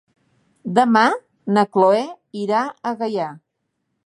[0.79, 1.03] Demà
[1.57, 2.01] na Chloé
[2.47, 2.63] irà
[2.93, 3.31] a Gaià.